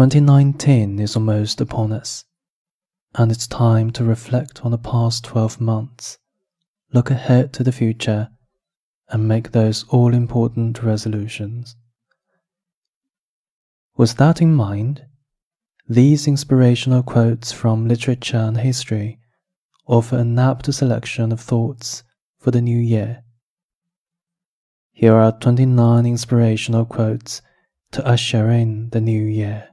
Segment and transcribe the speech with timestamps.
[0.00, 2.24] 2019 is almost upon us,
[3.16, 6.16] and it's time to reflect on the past 12 months,
[6.94, 8.30] look ahead to the future,
[9.10, 11.76] and make those all important resolutions.
[13.94, 15.04] With that in mind,
[15.86, 19.18] these inspirational quotes from literature and history
[19.86, 22.04] offer an apt selection of thoughts
[22.38, 23.22] for the new year.
[24.92, 27.42] Here are 29 inspirational quotes
[27.92, 29.69] to usher in the new year.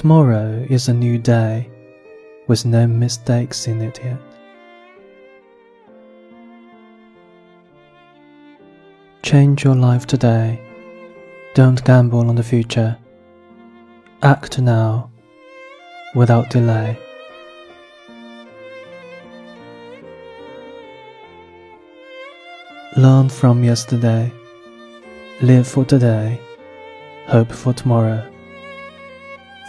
[0.00, 1.68] Tomorrow is a new day
[2.46, 4.18] with no mistakes in it yet.
[9.22, 10.58] Change your life today.
[11.52, 12.96] Don't gamble on the future.
[14.22, 15.10] Act now
[16.14, 16.98] without delay.
[22.96, 24.32] Learn from yesterday.
[25.42, 26.40] Live for today.
[27.26, 28.29] Hope for tomorrow.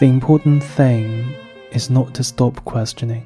[0.02, 1.32] The important thing
[1.70, 3.24] is not to stop questioning.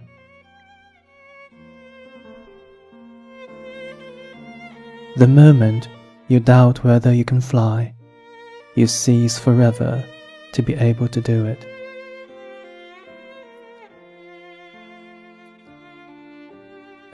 [5.16, 5.88] The moment
[6.28, 7.94] you doubt whether you can fly,
[8.74, 10.04] you cease forever
[10.52, 11.66] to be able to do it.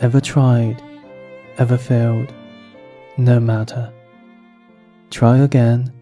[0.01, 0.83] Ever tried,
[1.59, 2.35] ever failed,
[3.17, 3.93] no matter.
[5.11, 5.93] Try again,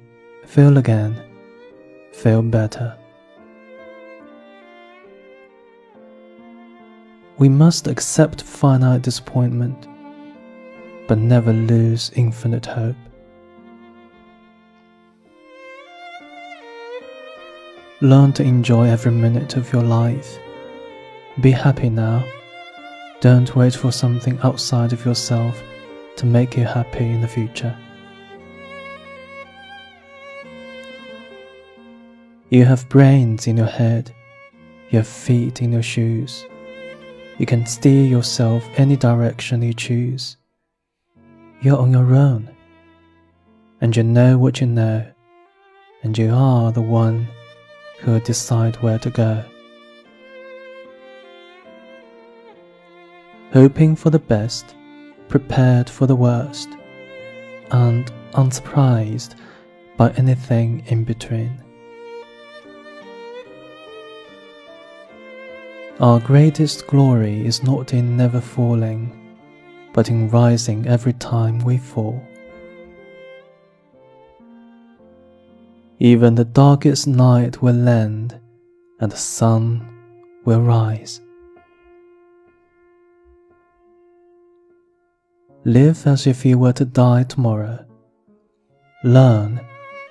[0.47, 1.15] fail again,
[2.15, 2.97] fail better.
[7.41, 9.89] We must accept finite disappointment,
[11.09, 12.97] but never lose infinite hope.
[18.03, 20.39] Learn to enjoy every minute of your life.
[21.41, 22.27] Be happy now.
[23.23, 25.63] Don't wait for something outside of yourself
[26.17, 27.75] to make you happy in the future.
[32.51, 34.15] You have brains in your head,
[34.91, 36.45] you have feet in your shoes.
[37.41, 40.37] You can steer yourself any direction you choose.
[41.63, 42.55] You're on your own,
[43.81, 45.11] and you know what you know,
[46.03, 47.27] and you are the one
[48.01, 49.43] who will decide where to go.
[53.55, 54.75] Hoping for the best,
[55.29, 56.69] prepared for the worst,
[57.71, 59.37] and unsurprised
[59.97, 61.59] by anything in between.
[66.01, 69.37] Our greatest glory is not in never falling,
[69.93, 72.25] but in rising every time we fall.
[75.99, 78.41] Even the darkest night will end,
[78.99, 79.87] and the sun
[80.47, 81.21] will rise.
[85.65, 87.85] Live as if you were to die tomorrow.
[89.05, 89.61] Learn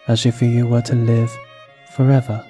[0.08, 1.36] as if you were to live
[1.96, 2.46] forever.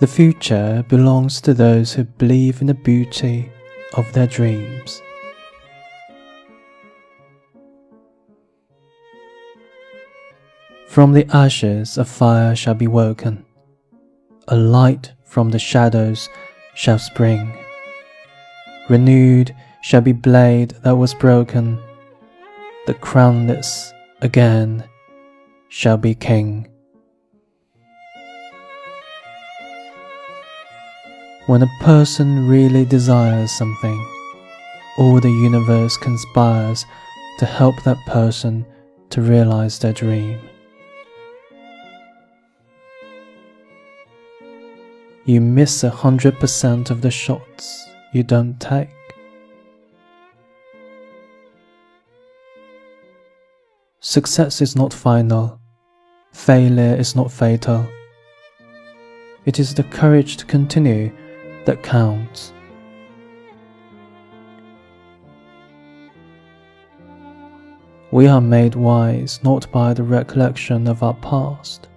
[0.00, 3.52] The future belongs to those who believe in the beauty
[3.98, 5.02] of their dreams.
[10.88, 13.44] From the ashes a fire shall be woken,
[14.48, 16.30] a light from the shadows
[16.74, 17.52] shall spring.
[18.88, 21.78] Renewed shall be blade that was broken,
[22.86, 24.82] the crownless again
[25.68, 26.69] shall be king.
[31.50, 34.06] When a person really desires something,
[34.98, 36.86] all the universe conspires
[37.40, 38.64] to help that person
[39.08, 40.38] to realize their dream.
[45.24, 48.90] You miss a hundred percent of the shots you don't take.
[53.98, 55.60] Success is not final,
[56.30, 57.88] failure is not fatal.
[59.46, 61.10] It is the courage to continue
[61.66, 62.52] that counts.
[68.12, 71.88] We are made wise not by the recollection of our past,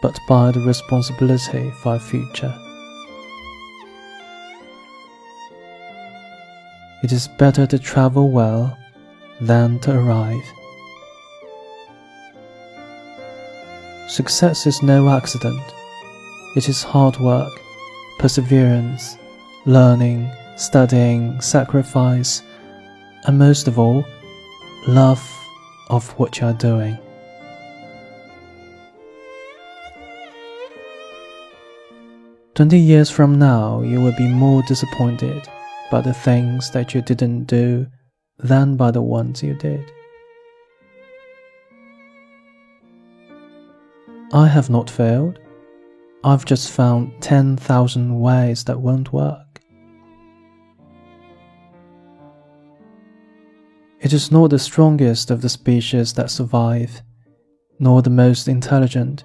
[0.00, 2.54] but by the responsibility for our future.
[7.02, 8.76] It is better to travel well
[9.40, 10.42] than to arrive.
[14.08, 15.60] Success is no accident,
[16.56, 17.60] it is hard work
[18.18, 19.18] perseverance,
[19.66, 22.42] learning, studying, sacrifice,
[23.24, 24.04] and most of all,
[24.88, 25.22] love
[25.90, 26.98] of what you are doing.
[32.54, 35.46] Twenty years from now, you will be more disappointed
[35.90, 37.86] by the things that you didn't do
[38.38, 39.84] than by the ones you did.
[44.32, 45.38] I have not failed.
[46.26, 49.60] I've just found 10,000 ways that won't work.
[54.00, 57.00] It is not the strongest of the species that survive,
[57.78, 59.22] nor the most intelligent,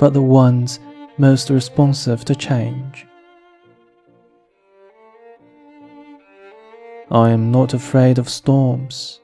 [0.00, 0.80] but the ones
[1.16, 3.06] most responsive to change.
[7.08, 9.20] I am not afraid of storms,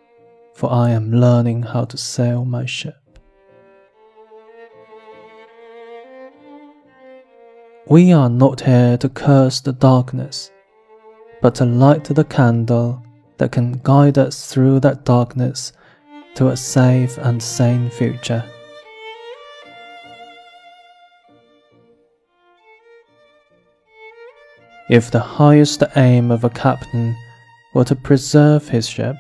[0.54, 2.99] for I am learning how to sail my ship.
[7.90, 10.52] We are not here to curse the darkness,
[11.42, 13.02] but to light the candle
[13.38, 15.72] that can guide us through that darkness
[16.36, 18.44] to a safe and sane future.
[24.88, 27.16] If the highest aim of a captain
[27.74, 29.16] were to preserve his ship,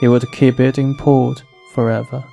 [0.00, 1.40] he would keep it in port
[1.74, 2.24] forever.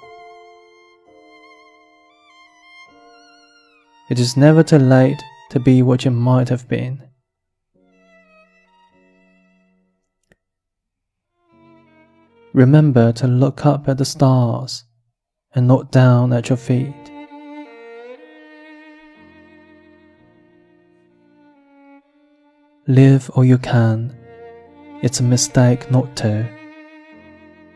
[4.10, 5.22] It is never too late
[5.52, 7.04] to be what you might have been.
[12.54, 14.86] Remember to look up at the stars
[15.54, 16.96] and not down at your feet.
[22.88, 24.18] Live all you can.
[25.04, 26.50] It's a mistake not to.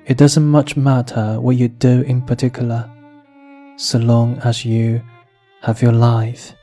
[0.08, 2.90] It doesn't much matter what you do in particular,
[3.78, 5.04] so long as you
[5.64, 6.56] have your life